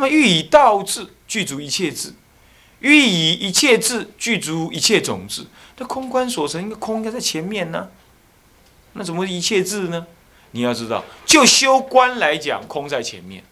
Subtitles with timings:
[0.00, 2.14] 那么欲以道智具足一切智，
[2.78, 5.44] 欲以一切智具足一切种智。
[5.76, 7.90] 那空观所成，应该空应该在前面呢，
[8.94, 10.06] 那怎么一切智呢？
[10.52, 13.44] 你要知道，就修观来讲，空在前面，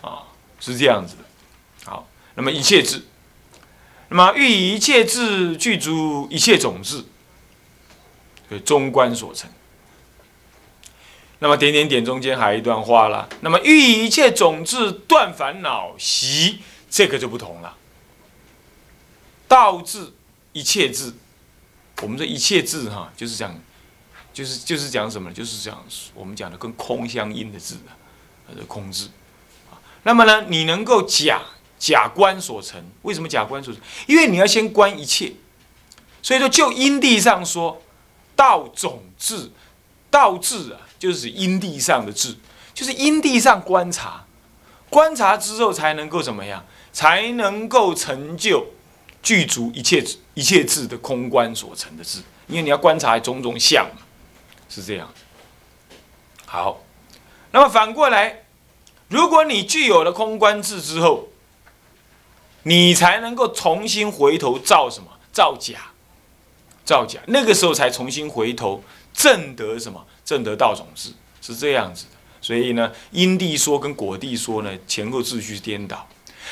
[0.00, 0.22] 啊，
[0.58, 1.90] 是这样子的。
[1.90, 3.02] 好，那么一切智，
[4.08, 7.04] 那么欲以一切智具足一切种智，
[8.48, 9.50] 所以中观所成。
[11.44, 13.28] 那么点点点中间还有一段话了。
[13.42, 17.76] 那么欲以一切种智断烦恼习，这个就不同了。
[19.46, 20.14] 道智
[20.54, 21.12] 一切智，
[22.00, 23.54] 我们这一切智哈，就是讲，
[24.32, 25.30] 就是就是讲什么？
[25.34, 27.92] 就是讲我们讲的跟空相应的字啊，
[28.66, 29.08] 空智
[29.70, 29.76] 啊。
[30.04, 31.42] 那么呢，你能够假
[31.78, 32.82] 假观所成？
[33.02, 33.82] 为什么假观所成？
[34.06, 35.34] 因为你要先观一切，
[36.22, 37.82] 所以说就因地上说，
[38.34, 39.50] 道种智，
[40.10, 40.80] 道智啊。
[41.04, 42.34] 就是因地上的智，
[42.72, 44.24] 就是因地上观察，
[44.88, 46.64] 观察之后才能够怎么样？
[46.94, 48.68] 才能够成就
[49.22, 52.20] 具足一切一切智的空观所成的智。
[52.46, 54.00] 因为你要观察种种相嘛，
[54.70, 55.06] 是这样。
[56.46, 56.82] 好，
[57.50, 58.44] 那么反过来，
[59.08, 61.28] 如果你具有了空观智之后，
[62.62, 65.08] 你才能够重新回头造什么？
[65.30, 65.78] 造假，
[66.82, 67.20] 造假。
[67.26, 68.82] 那个时候才重新回头
[69.12, 70.06] 证得什么？
[70.24, 76.08] 正得道种智是这样子的，所以呢，因地说跟果地说呢，前后秩序颠倒。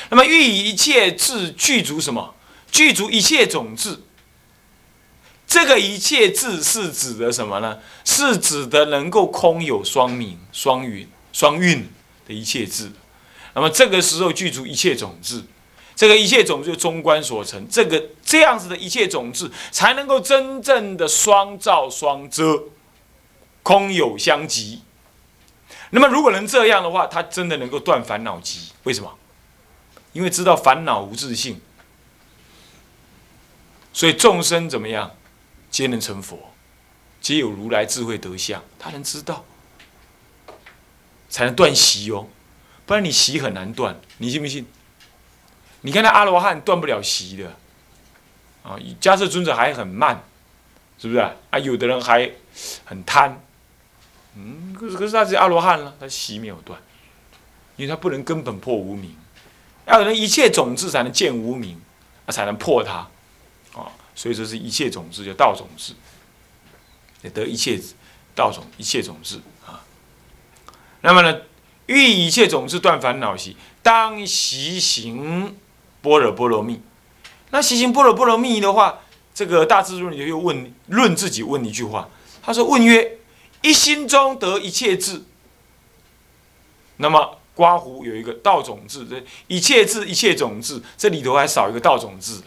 [0.09, 2.35] 那么欲以一切智具足什么？
[2.71, 3.99] 具足一切种智。
[5.45, 7.77] 这个一切智是指的什么呢？
[8.03, 11.87] 是指的能够空有双明、双运、双运
[12.27, 12.91] 的一切智。
[13.53, 15.43] 那么这个时候具足一切种智，
[15.95, 22.63] 这个一切种智中观所成，这个这样子的一切种智，才能够真正的双照双遮。
[23.63, 24.83] 空有相即，
[25.89, 28.73] 那么如果能这样的话，他真的能够断烦恼集。
[28.83, 29.17] 为什么？
[30.11, 31.59] 因为知道烦恼无自性，
[33.93, 35.15] 所以众生怎么样，
[35.71, 36.51] 皆能成佛，
[37.19, 38.61] 皆有如来智慧德相。
[38.77, 39.45] 他能知道，
[41.29, 42.27] 才能断习哦，
[42.85, 43.99] 不然你习很难断。
[44.17, 44.67] 你信不信？
[45.81, 47.55] 你看那阿罗汉断不了习的，
[48.61, 50.23] 啊，迦叶尊者还很慢，
[50.99, 51.31] 是不是啊？
[51.49, 52.29] 啊，有的人还
[52.85, 53.41] 很贪。
[54.35, 56.81] 嗯，可是可是他是阿罗汉了，他习没有断，
[57.75, 59.15] 因为他不能根本破无明，
[59.85, 61.79] 要能一切种子才能见无明，
[62.25, 63.07] 啊才能破它，
[63.79, 65.93] 啊，所以说是一切种子叫道种子，
[67.29, 67.79] 得一切
[68.33, 69.85] 道种一切种子啊。
[71.01, 71.41] 那么呢，
[71.85, 75.55] 欲一切种子断烦恼习，当习行
[76.01, 76.81] 般若波罗蜜。
[77.51, 79.01] 那习行般若波罗蜜的话，
[79.35, 82.09] 这个大智论就又问论自己问一句话，
[82.41, 83.19] 他说问曰。
[83.63, 85.23] 一心中得一切智，
[86.97, 92.41] 那么刮胡有一个道种智，这一切智一切种智，这里头还少一个道种智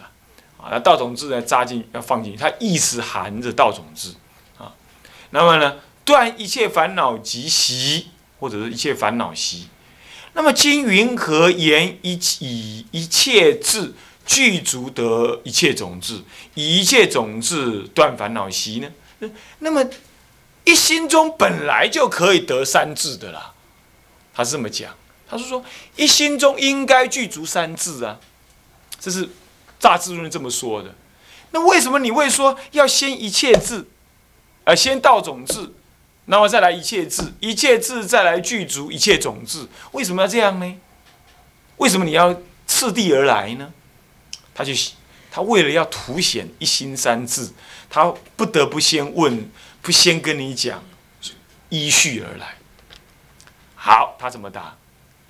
[0.59, 0.69] 啊。
[0.69, 4.13] 那道种智呢，扎进要放进去，它意思含着道种智
[4.59, 4.75] 啊。
[5.31, 9.69] 那么呢，断一切烦恼及习，或者是一切烦恼习。
[10.33, 13.95] 那么今云何言一以一切智
[14.27, 16.21] 具足得一切种智，
[16.53, 19.31] 以一切种智断烦恼习呢？
[19.59, 19.83] 那么。
[20.67, 23.53] 一心中本来就可以得三智的啦，
[24.33, 24.93] 他是这么讲，
[25.25, 25.63] 他是说
[25.95, 28.19] 一心中应该具足三智啊，
[28.99, 29.29] 这是
[29.79, 30.93] 大智论这么说的。
[31.51, 33.87] 那为什么你会说要先一切智，
[34.65, 35.71] 呃，先道种智，
[36.25, 39.65] 那么再来一切智，一切智再来具足一切种智？
[39.93, 40.75] 为什么要这样呢？
[41.77, 43.71] 为什么你要次第而来呢？
[44.53, 44.73] 他就
[45.31, 47.51] 他为了要凸显一心三智，
[47.89, 49.49] 他不得不先问。
[49.87, 50.83] 不先跟你讲，
[51.69, 52.57] 依序而来。
[53.73, 54.75] 好，他怎么答？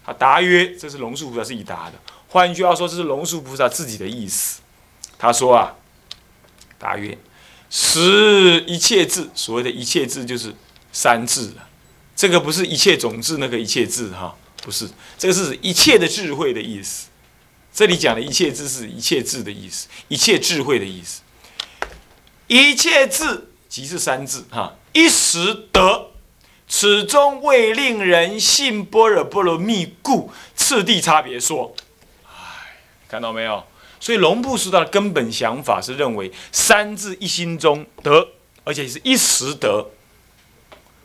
[0.04, 1.94] 他答曰：“这是龙树菩萨自己答的。
[2.30, 4.62] 换句话说，这是龙树菩萨自己的意思。
[5.20, 5.76] 他说啊，
[6.80, 7.16] 答曰：
[7.70, 10.56] 十一切智，所谓的一切智就是
[10.92, 11.70] 三智啊。
[12.16, 14.90] 这个不是一切种智那个一切智哈，不是，
[15.20, 17.10] 这个是一切的智慧的意思。
[17.72, 21.22] 这里讲的一切智是一切智的意思，一切智慧的意思，
[22.48, 23.47] 一切智。”
[23.78, 26.08] 即是三字哈，一时得，
[26.68, 31.76] 此中未令人信般若波罗蜜故，次第差别说。
[32.26, 32.32] 哎，
[33.08, 33.64] 看到没有？
[34.00, 38.30] 所以龙布师的根本想法是认为三字一心中得，
[38.64, 39.92] 而且是一时得。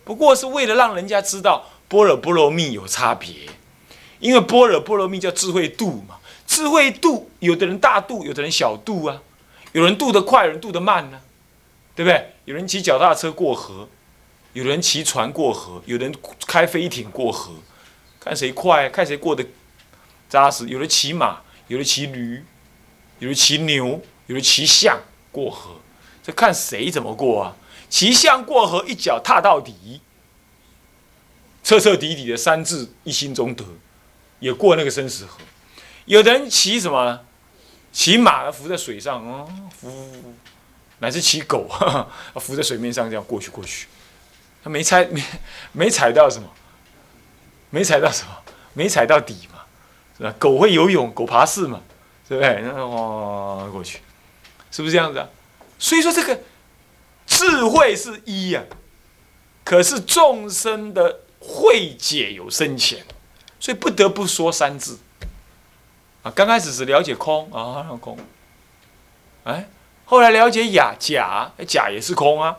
[0.04, 3.34] 不过是为了让人家知道般若波罗蜜有差别，
[4.18, 6.16] 因为般若波罗蜜叫智慧度嘛，
[6.46, 9.20] 智慧度有的人大度，有的人小度啊，
[9.72, 11.20] 有人度得快，有人度得慢呢。
[11.94, 12.34] 对不对？
[12.44, 13.88] 有人骑脚踏车过河，
[14.52, 16.14] 有人骑船过河，有人
[16.46, 17.52] 开飞艇过河，
[18.18, 19.44] 看谁快，看谁过得
[20.28, 20.68] 扎实。
[20.68, 22.44] 有的骑马，有的骑驴，
[23.18, 25.00] 有的骑牛，有的骑象
[25.30, 25.80] 过河，
[26.22, 27.56] 这看谁怎么过啊？
[27.88, 30.00] 骑象过河，一脚踏到底，
[31.62, 33.64] 彻彻底底的三字一心中得，
[34.40, 35.38] 也过那个生死河。
[36.06, 37.20] 有的人骑什么？
[37.92, 39.46] 骑马浮在水上，哦，
[39.78, 40.34] 浮，
[41.02, 41.68] 乃至骑狗，
[42.38, 43.88] 浮在水面上这样过去过去，
[44.62, 45.20] 他没踩没
[45.72, 46.48] 没踩到什么，
[47.70, 48.30] 没踩到什么，
[48.72, 49.62] 没踩到底嘛，
[50.16, 50.32] 是吧？
[50.38, 51.80] 狗会游泳，狗爬式嘛，
[52.28, 52.62] 对不对？
[52.62, 53.98] 那哇过去，
[54.70, 55.28] 是不是这样子啊？
[55.76, 56.38] 所以说这个
[57.26, 58.62] 智慧是一呀，
[59.64, 63.04] 可是众生的慧解有深浅，
[63.58, 65.00] 所以不得不说三字。
[66.22, 68.16] 啊，刚开始是了解空啊，空，
[69.42, 69.68] 哎，
[70.12, 72.58] 后来了解假，假，假也是空啊，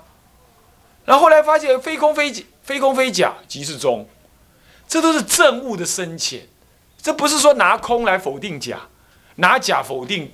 [1.05, 2.33] 然后后来发现非空非，
[2.63, 4.09] 非空非假即是中，
[4.87, 6.47] 这都是正悟的深浅，
[6.99, 8.79] 这不是说拿空来否定假，
[9.35, 10.31] 拿假否定，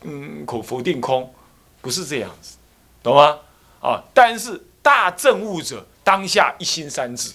[0.00, 1.32] 嗯，否否定空，
[1.80, 2.56] 不是这样子，
[3.04, 3.38] 懂吗？
[3.80, 7.34] 啊，但是大正悟者当下一心三智，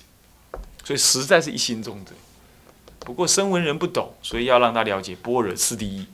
[0.84, 2.12] 所以实在是一心中者。
[3.00, 6.06] 不过声闻人不懂，所以要让他了解般若次第一，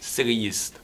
[0.00, 0.77] 是这个意思的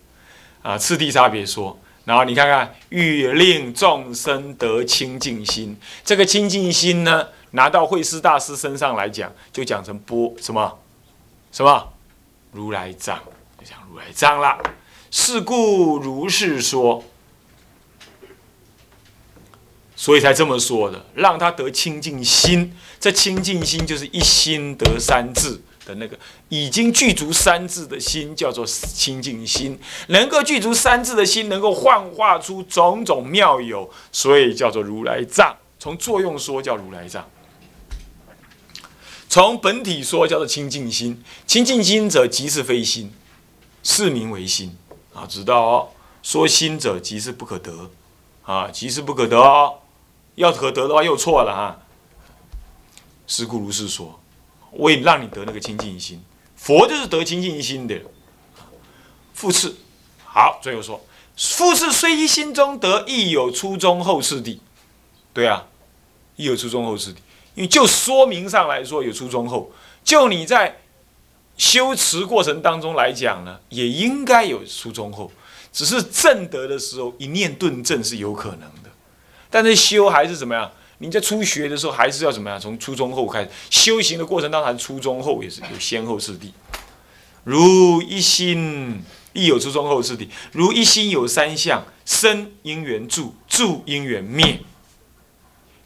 [0.65, 0.77] 啊。
[0.77, 10.81] 次第差别说，然后你看看欲令众生得清净心，这个清净心呢，拿到慧师大师身上来讲，就讲成波什么
[11.53, 11.93] 什么
[12.51, 13.21] 如来藏，
[13.61, 14.59] 就讲如来藏了。
[15.13, 17.05] 是故如是说。
[19.97, 22.77] 所以才这么说的，让他得清净心。
[22.99, 29.79] 这清净心就是一心得三智的那个，已经具足三智的心，叫做清净心。
[30.09, 35.57] 能够具足三智的心，能够幻化出种种妙有，所以叫做如来藏。
[35.79, 37.29] 从作用说叫如来藏，
[39.29, 41.23] 从本体说叫做清净心。
[41.47, 43.13] 清净心者即是非心，
[43.83, 44.77] 是名为心
[45.13, 45.27] 啊！
[45.27, 45.89] 知道哦。
[46.23, 47.91] 说心者即是不可得
[48.45, 49.75] 啊，即是不可得哦。
[50.37, 51.77] 要可得的话又错了啊！
[53.27, 54.19] 是故如是说，
[54.77, 56.23] 为让你得那个清净心，
[56.57, 58.01] 佛就是得清净心的。
[59.33, 59.77] 复次，
[60.25, 61.05] 好，最后说，
[61.37, 64.61] 复次虽一心中得，亦有初中后次第。
[65.33, 65.67] 对啊，
[66.37, 67.21] 亦有初中后次第。
[67.55, 69.71] 因为就说明上来说有初中后，
[70.03, 70.81] 就你在
[71.57, 75.31] 修持过程当中来讲呢，也应该有初中后，
[75.73, 78.91] 只是正得的时候一念顿正是有可能的。
[79.51, 80.71] 但是修还是怎么样？
[80.99, 82.59] 你在初学的时候还是要怎么样？
[82.59, 86.53] 从初中后开始修行的过程当中，初中后也是有先后次第。
[87.43, 89.03] 如一心
[89.33, 90.29] 亦有初中后次第。
[90.53, 94.61] 如一心有三相：生因缘住，住因缘灭。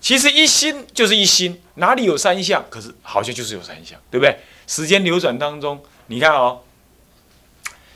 [0.00, 2.64] 其实一心就是一心，哪里有三相？
[2.70, 4.38] 可是好像就是有三相，对不对？
[4.66, 6.60] 时间流转当中，你看哦，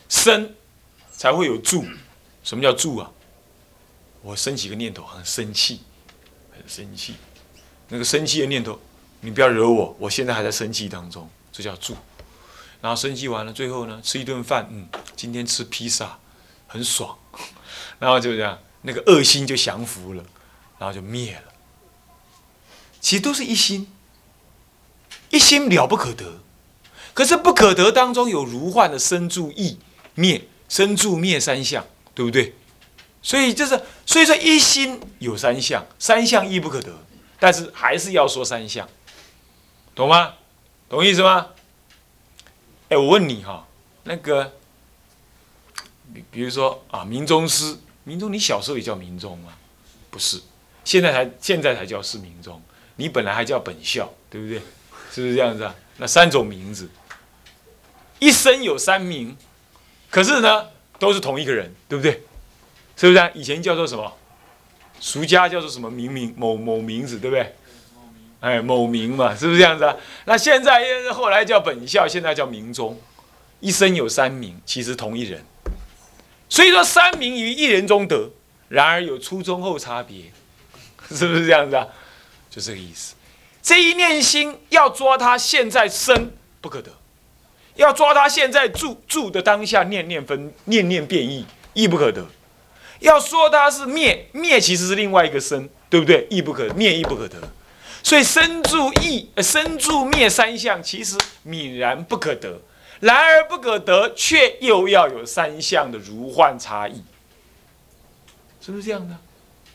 [0.09, 0.55] 生
[1.13, 1.85] 才会有住。
[2.43, 3.13] 什么叫住啊？
[4.23, 5.83] 我升起个念头，很生气，
[6.53, 7.15] 很生气。
[7.89, 8.79] 那个生气的念头，
[9.21, 11.97] 你不要惹我，我现在还在生气当中，这叫住。
[12.81, 16.19] 然后生气完了，最后呢，吃一顿饭，嗯，今天吃披萨，
[16.67, 17.17] 很爽。
[17.99, 20.25] 然后就这样，那个恶心就降服了，
[20.79, 21.53] 然后就灭了。
[23.01, 23.93] 其实都是一心，
[25.31, 26.41] 一心了不可得。
[27.15, 29.79] 可是不可得当中有如幻的生住意
[30.15, 32.55] 灭，生住灭三相，对不对？
[33.23, 36.93] 所以就是，所以说一心有三相，三相亦不可得，
[37.39, 38.89] 但是还是要说三相，
[39.95, 40.35] 懂吗？
[40.89, 41.51] 懂意思吗？
[42.89, 43.67] 哎，我问你哈，
[44.05, 44.53] 那个，
[46.13, 49.53] 比比如说啊，明宗师，明宗，你小时候也叫明宗吗？
[50.11, 50.43] 不是，
[50.85, 52.61] 现在才现在才叫是明宗，
[52.97, 54.59] 你本来还叫本孝，对不对？
[55.13, 55.75] 是不是这样子啊？
[55.99, 56.91] 那三种名字，
[58.19, 59.37] 一生有三名，
[60.11, 60.67] 可是呢，
[60.99, 62.25] 都是同一个人，对不对？
[63.03, 63.31] 是不是？
[63.35, 64.17] 以前叫做什么？
[65.01, 67.53] 俗家叫做什么名名某某名字，对不对？
[68.39, 69.97] 哎，某名嘛，是不是这样子啊？
[70.25, 70.81] 那现在
[71.13, 72.97] 后来叫本校，现在叫明宗，
[73.59, 75.45] 一生有三名，其实同一人。
[76.49, 78.31] 所以说三名于一人中得，
[78.69, 80.27] 然而有初中后差别，
[81.11, 81.85] 是不是这样子啊？
[82.49, 83.17] 就这个意思。
[83.61, 86.31] 这一念心要抓他现在生
[86.61, 86.93] 不可得，
[87.75, 91.45] 要抓他现在住住的当下念念分念念变异
[91.75, 92.25] 亦不可得。
[93.03, 96.27] 要说它是灭灭，其实是另外一个生，对不对？
[96.31, 97.39] 亦不可灭，亦不可得。
[98.03, 101.17] 所以生住异，生住灭三相，其实
[101.47, 102.61] 泯然不可得。
[103.01, 107.03] 然而不可得，却又要有三相的如幻差异，
[108.61, 109.17] 是不是这样的？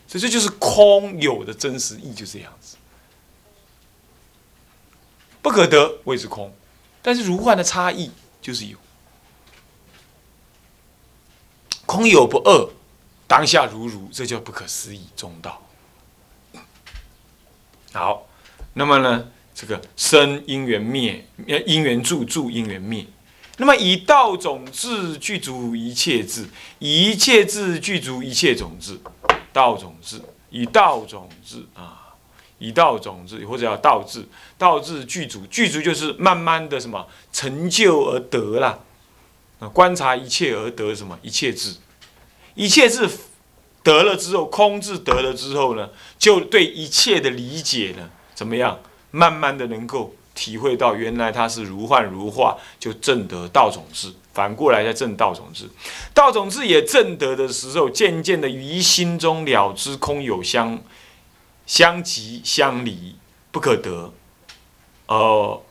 [0.06, 2.76] 所以这就是空有的真实意，就这样子。
[5.42, 6.54] 不可得谓之空，
[7.02, 8.78] 但是如幻的差异就是有。
[11.84, 12.70] 空有不二，
[13.28, 15.62] 当下如如，这叫不可思议中道。
[17.92, 18.26] 好，
[18.74, 21.24] 那么呢，这个生因缘灭，
[21.66, 23.06] 因缘住住因缘灭。
[23.58, 26.46] 那么以道种智具足一切智，
[26.80, 28.98] 一切智具足一切种智。
[29.52, 30.20] 道种智，
[30.50, 32.14] 以道种智啊，
[32.58, 34.24] 以道种智或者叫道智，
[34.56, 38.78] 道智具足，具足就是慢慢的什么成就而得啦。
[39.72, 41.18] 观察一切而得什么？
[41.22, 41.74] 一切智，
[42.58, 43.08] 一切智
[43.84, 45.88] 得了之后，空智得了之后呢，
[46.18, 48.80] 就对一切的理解呢，怎么样？
[49.12, 54.12] 慢慢的能够体会到，原来它是如幻如化，就证得道种智。
[54.34, 55.68] 反过来再证道种智，
[56.12, 60.80] 道种智也证得的时候，渐渐的于心中了知空有相
[61.64, 63.14] 相即相离，
[63.52, 64.12] 不可得，
[65.06, 65.62] 呃，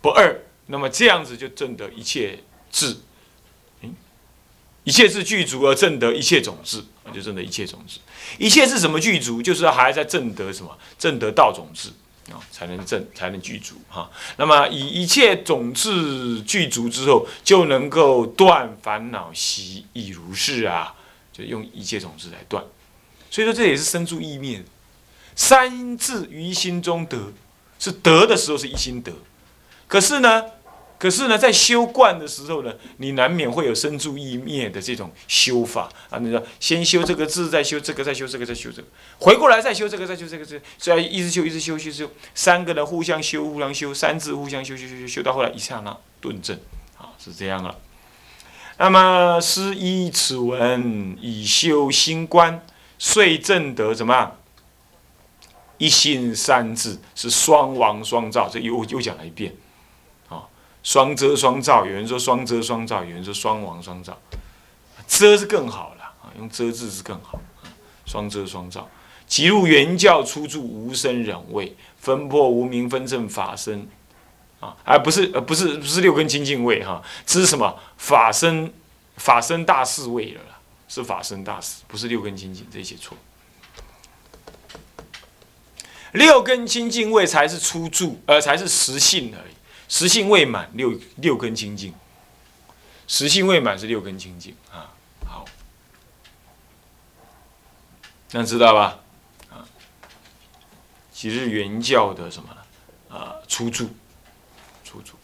[0.00, 0.40] 不二。
[0.66, 2.40] 那么这样子就证得一切。
[2.70, 2.96] 智，
[4.84, 7.98] 一切是具足而正得一切种子，就正得一切种子。
[8.38, 9.42] 一切是什么具足？
[9.42, 10.78] 就是还在正得什么？
[10.98, 11.92] 正得道种子
[12.30, 14.10] 啊，才能正，才能具足哈。
[14.36, 20.94] 那么以一切种子具足之后，就能够断烦恼习，亦如是啊。
[21.32, 22.62] 就用一切种子来断。
[23.28, 24.62] 所以说这也是生住意灭。
[25.34, 27.32] 三字于心中得，
[27.78, 29.12] 是得的时候是一心得，
[29.88, 30.44] 可是呢？
[30.98, 36.18] 可是呢，在修观的时候呢，你难免会有生住意灭的这种修法啊。
[36.18, 46.58] 你说先修这个字，再修这个，再修这个，再修这个，回过来再修这个，再修这个，这所以一直修，一直修，修修，三个人互相修，互相修，三字互相修，修修修，修到后来一刹那顿证，
[46.96, 47.76] 啊，是这样了。
[48.78, 52.64] 那么师依此文以修心观，
[52.98, 54.32] 遂证得什么？
[55.76, 59.54] 一心三字是双王双照，这又又讲了一遍。
[60.84, 64.16] 双遮双照，有人说双遮双照，有人说双王双照，
[65.08, 67.40] 遮是更好了啊，用遮字是更好。
[68.06, 68.86] 双遮双照，
[69.26, 73.88] 即入原教初住无生忍位，分破无名分正法身
[74.60, 78.70] 啊，而不是呃不是不是六根清净位哈，这是什么法身
[79.16, 83.16] 法身大士位了啦，是法身大士，不是六根清净，这些错。
[86.12, 89.54] 六根清净位才是初住，呃才是实性而已。
[89.96, 91.94] 实性未满，六六根清净。
[93.06, 94.90] 实性未满是六根清净啊。
[95.24, 95.44] 好，
[98.32, 98.98] 那知道吧？
[99.52, 99.62] 啊，
[101.12, 103.36] 其实原教的什么呢啊？
[103.46, 103.88] 出处，
[104.82, 105.16] 出处。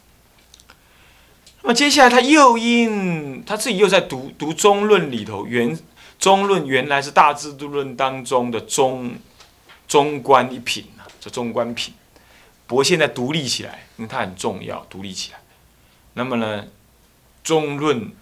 [1.63, 5.77] 那么接下来他又因他自己又在读读中论里头，原
[6.17, 9.17] 中论原来是大制度论当中的中
[9.89, 11.93] 中观一品啊，这中观品。
[12.71, 15.41] 不过现在独立起来，因为它很重要，独立起来。
[16.15, 16.69] 那么呢，
[17.43, 18.13] 中论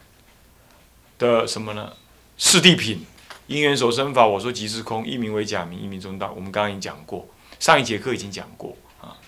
[1.19, 1.93] 的什么呢？
[2.39, 3.05] 四谛品，
[3.47, 6.33] 因缘所生法，我说即是空，一名为假名，一名中道。
[6.35, 7.29] 我们刚刚已经讲过，
[7.61, 9.21] 上一节课已经讲过啊。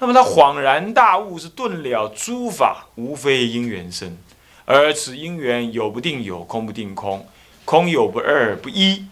[0.00, 4.18] 那么他恍然大悟，是顿了诸法无非因缘生，
[4.64, 7.24] 而此因缘有不定有，空不定空，
[7.64, 9.06] 空有不二不一，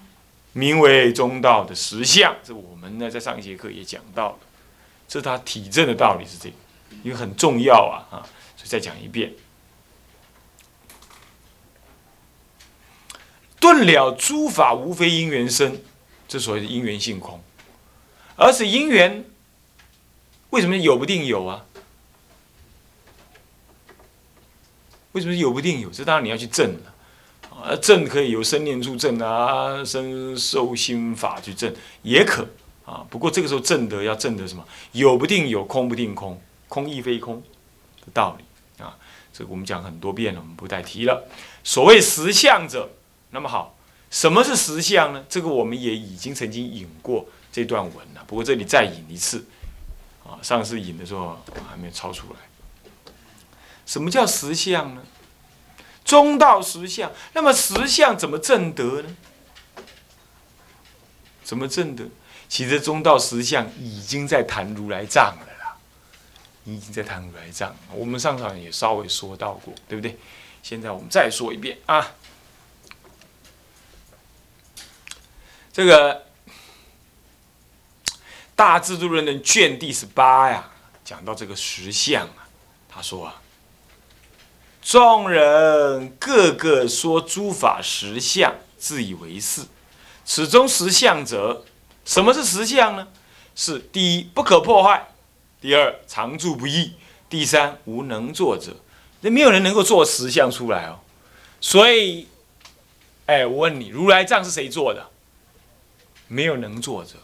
[0.54, 2.34] 名为中道的实相。
[2.42, 4.38] 这我们呢在上一节课也讲到了。
[5.08, 6.54] 这是他体证的道理是这个，
[7.02, 9.32] 因为很重要啊啊，所以再讲一遍。
[13.58, 15.80] 顿了诸法无非因缘生，
[16.28, 17.42] 这所谓的因缘性空，
[18.36, 19.24] 而是因缘
[20.50, 21.64] 为什么有不定有啊？
[25.12, 25.88] 为什么有不定有？
[25.90, 26.94] 这当然你要去证了
[27.50, 32.46] 啊，证可以由生念处证啊，生受心法去证也可。
[32.86, 34.64] 啊，不过这个时候正德要正德什么？
[34.92, 37.42] 有不定有，空不定空，空亦非空
[38.00, 38.96] 的道理啊。
[39.32, 41.28] 这个我们讲很多遍了，我们不再提了。
[41.64, 42.88] 所谓实相者，
[43.30, 43.76] 那么好，
[44.08, 45.24] 什么是实相呢？
[45.28, 48.24] 这个我们也已经曾经引过这段文了。
[48.26, 49.44] 不过这里再引一次
[50.24, 51.38] 啊，上次引的时候
[51.68, 52.38] 还没有抄出来。
[53.84, 55.02] 什么叫实相呢？
[56.04, 57.10] 中道实相。
[57.32, 59.16] 那么实相怎么正德呢？
[61.42, 62.04] 怎么正德？
[62.48, 65.76] 其实中道实相已经在谈如来藏了啦，
[66.64, 67.74] 已经在谈如来藏。
[67.92, 70.16] 我们上场也稍微说到过，对不对？
[70.62, 72.14] 现在我们再说一遍啊。
[75.72, 76.24] 这个
[78.54, 80.70] 大智度论的卷第十八呀，
[81.04, 82.48] 讲到这个实相啊，
[82.88, 83.42] 他说啊，
[84.80, 89.62] 众人个个说诸法实相，自以为是，
[90.24, 91.66] 此中实相者。
[92.06, 93.06] 什么是实相呢？
[93.54, 95.08] 是第一不可破坏，
[95.60, 96.92] 第二常住不易，
[97.28, 98.76] 第三无能作者，
[99.22, 101.00] 那没有人能够做实相出来哦。
[101.60, 102.28] 所以，
[103.26, 105.08] 哎，我问你，如来藏是谁做的？
[106.28, 107.14] 没有能作者。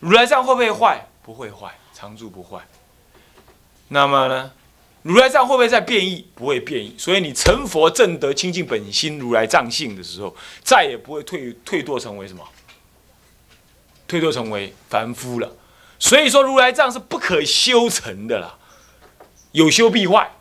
[0.00, 1.06] 如来藏会不会坏？
[1.22, 2.66] 不会坏，常住不坏。
[3.88, 4.52] 那么呢？
[5.02, 6.26] 如来藏会不会再变异？
[6.34, 6.96] 不会变异。
[6.98, 12.42] 所以你成佛正得清净本心如来藏性的时候，再也不会退退堕成为什么？
[14.06, 15.52] 退堕成为凡夫了。
[15.98, 18.56] 所以说如来藏是不可修成的啦，
[19.52, 20.32] 有修必坏。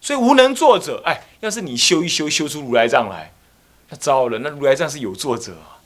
[0.00, 3.32] 所以无能作者，哎，要是你修一修，修出如来藏来，
[3.88, 5.80] 那糟了，那如来藏是有作者啊，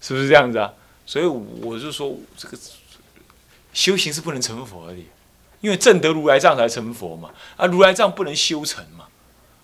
[0.00, 0.72] 是不是这样子啊？
[1.06, 2.58] 所以我就说这个
[3.72, 4.96] 修行是不能成佛的。
[5.60, 9.06] 因为正得如来藏才成佛嘛，啊，如来藏不能修成嘛，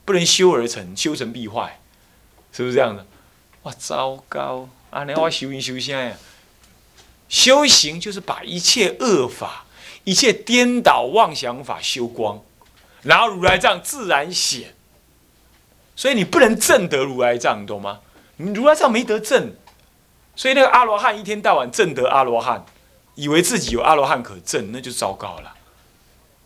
[0.05, 1.81] 不能修而成，修成必坏，
[2.53, 3.05] 是不是这样的？
[3.65, 4.69] 哇，糟糕！
[4.91, 6.17] 啊，你我修行修啥呀？
[7.29, 9.67] 修行就是把一切恶法、
[10.05, 12.43] 一切颠倒妄想法修光，
[13.03, 14.75] 然后如来藏自然显。
[15.95, 18.01] 所以你不能正得如来藏，你懂吗？
[18.37, 19.53] 你如来藏没得正，
[20.37, 22.65] 所以那个阿罗汉一天到晚正得阿罗汉，
[23.17, 25.55] 以为自己有阿罗汉可证，那就糟糕了。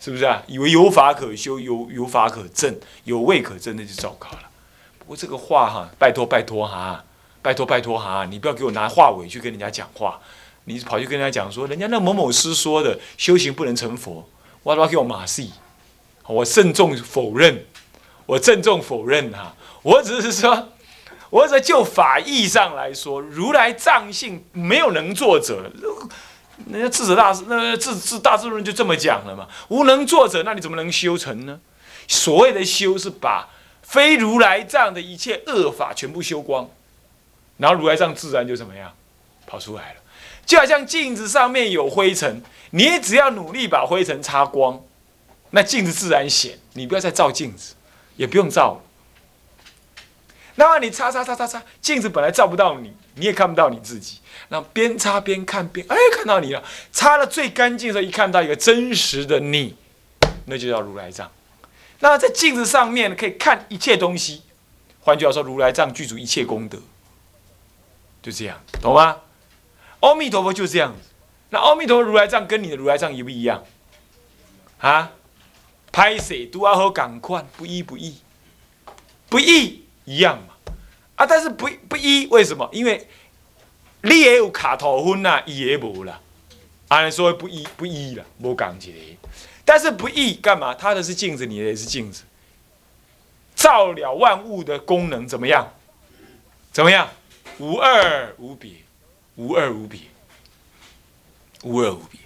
[0.01, 0.43] 是不是啊？
[0.49, 4.51] 以为有法可修，有有法可证，有位可证，那就糟糕了。
[4.99, 7.05] 不过这个话哈，拜托拜托哈，
[7.43, 10.19] 拜托拜托哈，你不要给我拿话尾去跟人家讲话。
[10.65, 14.29] 你跑去跟人家讲说，人家那某某师说的修行不能成佛，
[14.63, 15.51] 我他妈给我马戏。
[16.29, 17.67] 我慎重否认，
[18.27, 19.57] 我郑重否认哈。
[19.83, 20.69] 我只是说，
[21.31, 25.69] 我只就法义上来说，如来藏性没有能作者。
[26.71, 29.49] 人家智者大师，那智智大智论就这么讲了嘛。
[29.67, 31.59] 无能作者，那你怎么能修成呢？
[32.07, 33.49] 所谓的修，是把
[33.83, 36.71] 非如来藏的一切恶法全部修光，
[37.63, 38.93] 然后如来藏自然就怎么样
[39.47, 40.01] 跑出来了。
[40.45, 44.83] 就好像镜子上面有灰尘，你只要努力把灰尘擦光，
[45.51, 46.59] 那镜子自然显。
[46.73, 47.75] 你不要再照镜子，
[48.17, 48.81] 也不用照了。
[50.57, 54.19] 那么你擦擦擦擦擦，镜子本来照不到你，你也看不到你自己。
[54.49, 56.65] 那边擦边看边，哎，看到你了。
[56.91, 59.77] 擦了最干净的时候，一看到一个真实的你，
[60.47, 61.31] 那就叫如来藏。
[62.01, 64.43] 那在镜子上面可以看一切东西，
[65.01, 66.79] 换句话说，如来藏具足一切功德，
[68.23, 69.19] 就这样，懂吗？
[70.01, 71.11] 阿弥陀佛就这样子。
[71.51, 73.63] 那阿弥陀佛如来藏跟你的如来藏一不一样？
[74.79, 75.13] 啊？
[75.91, 78.17] 拍摄都要和赶快，不一不一，
[79.29, 80.55] 不一一样嘛？
[81.17, 82.69] 啊，但是不不一，为什么？
[82.73, 83.07] 因为。
[84.05, 86.19] 你也有卡头分呐，伊也无啦。
[86.89, 89.29] 按说不一不一啦，无讲一个。
[89.65, 90.75] 但是不一干嘛？
[90.75, 92.25] 他的是镜子，你的也是镜子，
[93.55, 95.69] 照了万物的功能怎么样？
[96.73, 97.09] 怎么样？
[97.59, 98.71] 无二无别，
[99.37, 100.01] 无二无别，
[101.63, 102.21] 无二无别。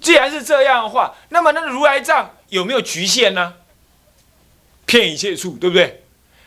[0.00, 3.56] 既然是这样的话，那么那个如来藏有没有局限呢？
[4.86, 6.02] 骗一切处，对不对？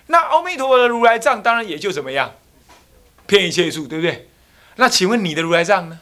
[0.08, 2.36] 那阿弥陀佛的如来藏当然也就怎么样？
[3.26, 4.28] 骗一切处，对不对？
[4.76, 6.00] 那请问你的如来藏呢？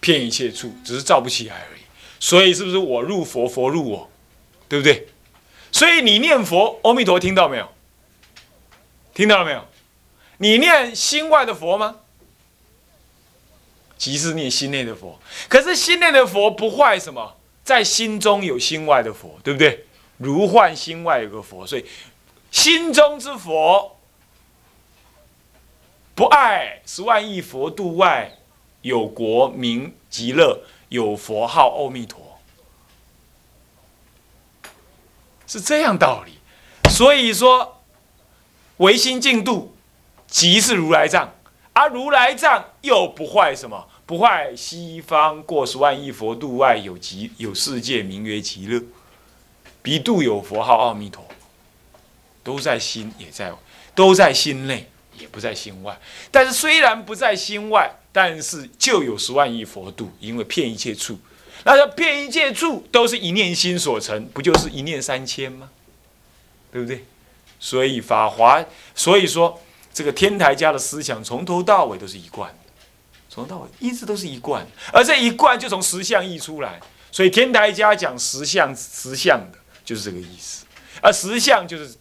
[0.00, 1.80] 骗一切处，只是造不起来而已。
[2.20, 4.10] 所以是不是我入佛，佛入我，
[4.68, 5.08] 对不对？
[5.72, 7.68] 所以你念佛，阿弥陀听到没有？
[9.14, 9.66] 听到了没有？
[10.38, 11.96] 你念心外的佛吗？
[13.96, 15.18] 即是念心内的佛。
[15.48, 17.36] 可是心内的佛不坏什么？
[17.64, 19.86] 在心中有心外的佛，对不对？
[20.18, 21.84] 如幻心外有个佛，所以
[22.50, 23.98] 心中之佛。
[26.14, 28.38] 不爱十万亿佛度外，
[28.80, 32.38] 有国名极乐，有佛号阿弥陀，
[35.46, 36.38] 是这样道理。
[36.90, 37.82] 所以说，
[38.78, 39.75] 唯心净度，
[40.26, 41.34] 即是如来藏，
[41.72, 43.88] 而如来藏又不坏什么？
[44.06, 48.82] 不坏西方过十万亿佛度外有极有世界名曰极乐，
[49.82, 51.26] 彼度有佛号阿弥陀，
[52.44, 53.52] 都在心，也在，
[53.94, 54.88] 都在心内。
[55.18, 55.98] 也不在心外，
[56.30, 61.18] 但是虽然不在心外，但是就有十万亿佛度，因为骗一切处，
[61.64, 65.70] 那叫骗一切处都是一念心所成，不就是一念三千吗？
[66.70, 67.06] 对不对？
[67.58, 68.62] 所以法华，
[68.94, 69.58] 所以说
[69.96, 72.58] 这个天台家的思想从头到尾都是一贯的，
[73.30, 76.78] 从头到尾一直都是一贯，而这一贯就从实相译出来，
[77.10, 80.66] 所以天台家讲实相，实相的就是这个意思，
[81.00, 81.96] 而实相就是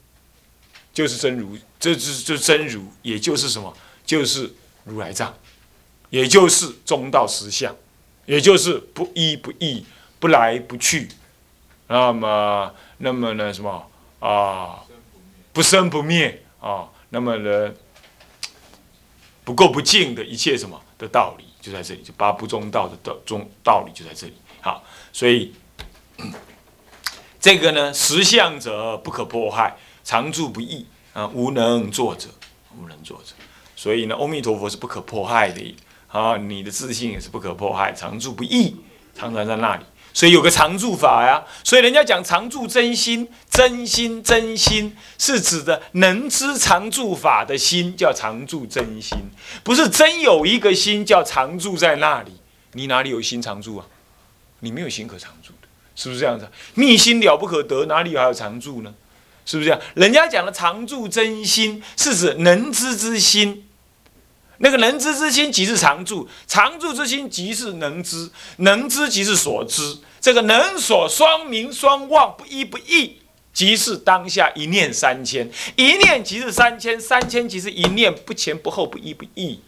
[0.93, 1.57] 就是真如。
[1.79, 3.73] 这就是这真如，也就是什么？
[4.05, 4.53] 就是
[4.83, 5.33] 如来藏，
[6.09, 7.73] 也就是中道实相，
[8.25, 9.85] 也就是不依不异，
[10.19, 11.07] 不来不去。
[11.87, 13.53] 那么，那么呢？
[13.53, 14.83] 什么啊？
[15.53, 16.89] 不生不灭啊？
[17.11, 17.73] 那么呢？
[19.45, 24.33] 不垢不净的一切什么的道理，就在这里，就八不中道的道中道理就在这里。
[24.59, 25.53] 好，所以
[27.39, 32.27] 这个呢，实相者不可破坏，常住不易啊，无能作者，
[32.75, 33.35] 无能作者。
[33.75, 35.75] 所以呢，阿弥陀佛是不可破坏的
[36.07, 38.75] 啊，你的自信也是不可破坏，常住不易，
[39.13, 39.85] 常常在那里。
[40.15, 49.17] 所以有个常住法呀，所以人家讲常住真心，真心真心是指的能知常住法的心叫常住真心，
[49.61, 52.31] 不是真有一个心叫常住在那里。
[52.71, 53.85] 你哪里有心常住啊？
[54.61, 56.47] 你没有心可常住的，是不是这样子？
[56.75, 58.93] 密心了不可得，哪里还有常住呢？
[59.45, 59.81] 是不是这样？
[59.95, 63.64] 人家讲的常住真心是指能知之心。
[64.59, 69.97] 那个能知之心即是常住，常住之心即是能知，能知即是所知。
[70.21, 73.19] 这个能所双明双忘，不一不异，
[73.53, 79.59] 即是当下一念三千，一念即是三千，三千即是一念，不前不后，不一不异。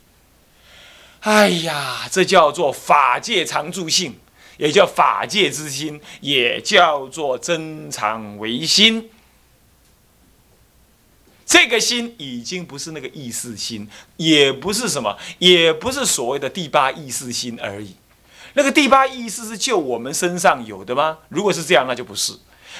[1.19, 4.17] 哎呀，这叫做法界常住性，
[4.58, 9.10] 也叫法界之心，也叫做真常唯心。
[11.48, 17.96] 这个心已经不是那个意识心，也不是什么，也不是所谓的第八意识心而已。
[18.54, 21.20] 那个第八意识是就我们身上有的吗？
[21.30, 22.34] 如果是这样，那就不是。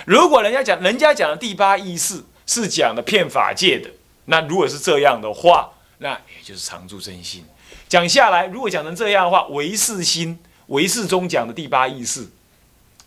[0.06, 3.90] 如果人家讲，人家讲的第八意识是讲的骗法界的，
[4.26, 7.46] 那如果是这样的话，那也就是常住真心。
[7.88, 12.28] 讲下来，如果讲成这样的话，唯识心，唯识中讲的第八意识。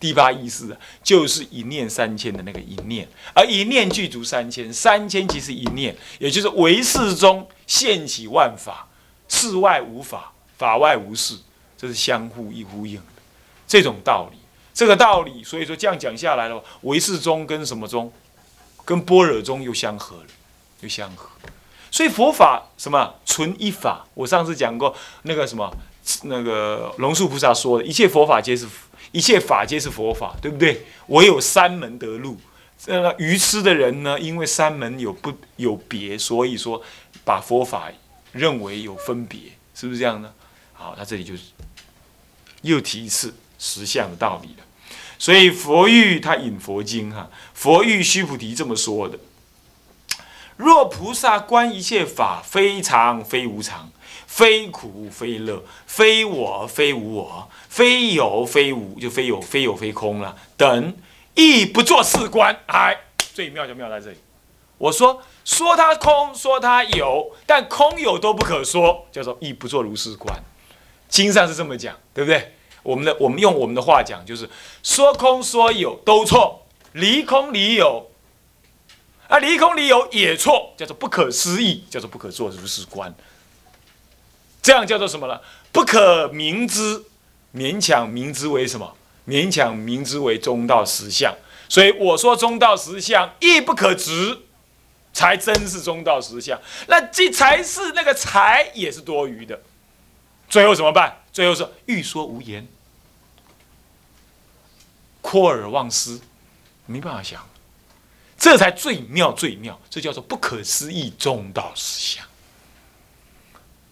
[0.01, 8.87] 第八意识，就是一念三千的那个一念，而一念具足三千，三千即是一念，也就是唯识中现起万法，
[9.29, 11.37] 世外无法，法外无事，
[11.77, 13.21] 这是相互一呼应的
[13.67, 14.39] 这种道理。
[14.73, 18.11] 这个道理，所以说这样讲下来的话，唯识中跟什么中，
[18.83, 20.25] 跟般若中又相合了，
[20.79, 21.29] 又相合。
[21.91, 25.71] 所以佛法什么纯一法，我上次讲过那个什么
[26.23, 28.67] 那个龙树菩萨说的一切佛法皆是。
[29.11, 30.85] 一切法皆是佛法，对不对？
[31.07, 32.39] 我有三门得路。
[32.83, 36.81] 这个愚痴的人呢，因为三门有不有别，所以说
[37.23, 37.91] 把佛法
[38.31, 39.39] 认为有分别，
[39.75, 40.33] 是不是这样呢？
[40.73, 41.43] 好，他这里就是
[42.61, 44.65] 又提一次实相的道理了。
[45.19, 49.19] 所以佛欲他引佛经哈，佛欲须菩提这么说的：
[50.57, 53.91] 若菩萨观一切法，非常非无常。
[54.31, 60.37] 非苦非乐，非我非无我，非有非无，就非有非有非空了。
[60.55, 60.95] 等
[61.35, 64.17] 亦不做事观，哎，最妙就妙在这里。
[64.77, 70.41] 我说说它空，说它有，但空有都不可说，叫做亦不做如是观。
[71.09, 72.53] 经上是这么讲，对不对？
[72.83, 74.49] 我们的我们用我们的话讲，就是
[74.81, 78.09] 说空说有都错，离空离有，
[79.27, 83.13] 啊，离空离有也错，叫做不可思议，叫做不可做如是观。
[84.61, 85.39] 这样叫做什么呢？
[85.71, 87.03] 不可明知，
[87.53, 88.95] 勉强明知为什么？
[89.27, 91.35] 勉强明知为中道实相。
[91.69, 94.39] 所以我说中道实相亦不可执，
[95.13, 96.59] 才真是中道实相。
[96.87, 99.61] 那这才是那个才也是多余的。
[100.49, 101.23] 最后怎么办？
[101.31, 102.67] 最后是欲说无言，
[105.21, 106.19] 扩而忘失，
[106.85, 107.47] 没办法想。
[108.37, 112.25] 这才最妙最妙，这叫做不可思议中道实相。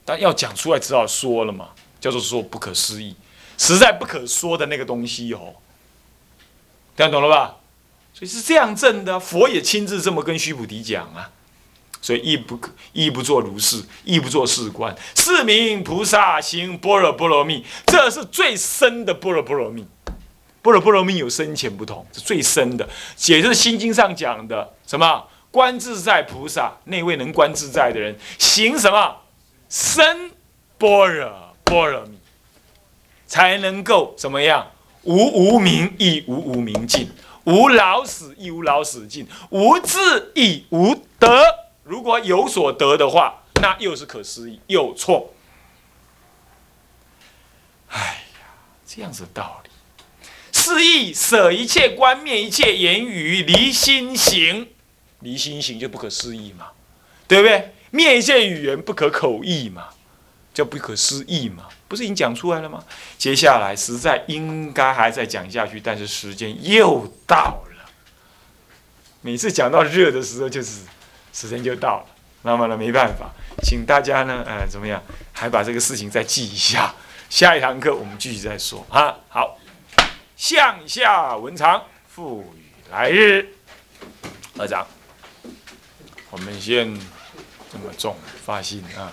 [0.09, 1.69] 但要讲出来，只好说了嘛，
[2.01, 3.15] 叫做说不可思议，
[3.59, 5.53] 实在不可说的那个东西哦。
[6.97, 7.57] 听懂了吧？
[8.11, 11.29] 所以是这样证的，佛也亲自这么跟须菩提讲啊。
[12.01, 14.95] 所以亦不可，亦不做如是，亦不做事观。
[15.15, 19.85] 是名菩萨行般若波罗蜜，这是最深的般若波罗蜜。
[20.63, 22.89] 般若波罗蜜有深浅不同，是最深的，
[23.27, 29.15] 也就是心经上讲的什么观自在菩萨，那位能观自在的人行什么？
[29.69, 30.31] 生
[30.77, 32.17] 般若波罗蜜，
[33.27, 34.71] 才能够怎么样？
[35.03, 37.09] 无无明亦无无明尽，
[37.45, 41.41] 无老死亦无老死尽，无智亦无得。
[41.83, 45.33] 如果有所得的话，那又是可思议，又错。
[47.87, 48.39] 哎呀，
[48.85, 49.69] 这样子的道理，
[50.51, 54.67] 是意舍一切观，灭一切言语，离心行，
[55.21, 56.67] 离心行就不可思议嘛，
[57.27, 57.73] 对不对？
[57.91, 59.87] 面线语言不可口译嘛，
[60.53, 62.83] 叫不可思议嘛，不是已经讲出来了吗？
[63.17, 67.89] 接下来实在应该还在讲下去，但是时间又到了。
[69.21, 70.81] 每次讲到热的时候，就是
[71.33, 72.05] 时间就到了。
[72.43, 73.31] 那么呢，没办法，
[73.63, 76.93] 请大家呢，呃，怎么样，还把这个事情再记一下。
[77.29, 79.17] 下一堂课我们继续再说啊。
[79.29, 79.57] 好，
[80.37, 83.47] 向下文长赋予来日，
[84.57, 84.87] 二长，
[86.29, 87.18] 我们先。
[87.71, 89.11] 这么重发心啊，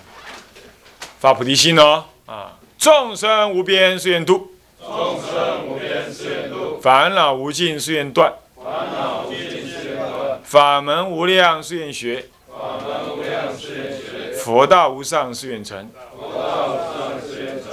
[1.19, 2.05] 发菩提心哦。
[2.25, 2.57] 啊！
[2.77, 6.77] 众生无边誓愿度，众生无边誓愿度。
[6.79, 14.37] 烦恼无尽誓愿断，烦恼无尽誓愿法门无量誓愿学，法门无量誓愿学。
[14.37, 15.89] 佛道无上誓愿成。
[16.15, 17.71] 佛道无上誓愿成。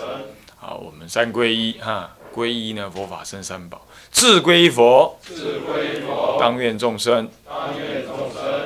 [0.56, 5.18] 好，我们三皈依哈，皈依呢佛法生三宝，自皈依佛，
[6.38, 7.28] 当愿众生。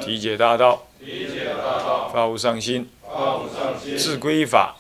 [0.01, 0.85] 体解大道，
[2.13, 2.89] 发无上心，
[3.97, 4.77] 自归依法，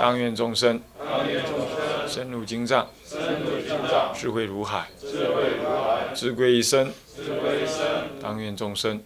[0.00, 0.80] 当愿众生。
[2.06, 2.86] 深入经藏，
[4.14, 4.86] 智慧如海，
[6.14, 6.92] 自皈依僧，
[8.22, 9.02] 当愿众生。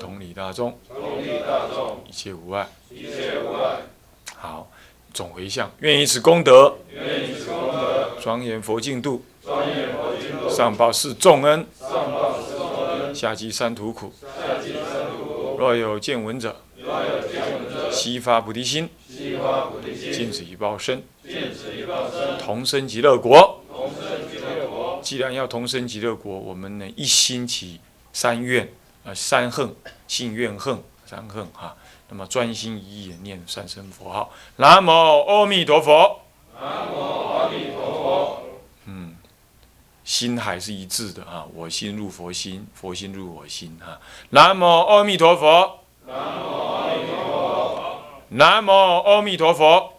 [0.00, 0.78] 同理大众，
[2.06, 2.66] 一切无碍。
[4.36, 4.70] 好，
[5.12, 6.78] 总回向，愿以此功德，
[8.20, 9.22] 庄严佛净土，
[10.48, 11.66] 上报四重恩，
[13.14, 14.12] 下济三途苦。
[15.58, 16.54] 若有见闻者，
[17.90, 18.88] 悉发菩提心，
[20.12, 21.02] 尽此一报身，
[22.38, 23.60] 同生极乐国。
[25.02, 27.80] 既然要同生极乐国，我们呢一心起
[28.12, 28.72] 三愿
[29.04, 29.74] 啊，三恨，
[30.06, 31.76] 信愿恨，三恨哈。
[32.08, 36.20] 那么专心一意念三声佛号，南无阿弥陀佛。
[36.54, 37.67] 南无阿弥。
[40.08, 44.00] 心还是一致的啊，我心入佛心，佛心入我心啊。
[44.30, 45.80] 南无阿弥陀佛。
[46.06, 48.00] 南无阿弥陀佛。
[48.30, 49.97] 南无阿弥陀佛。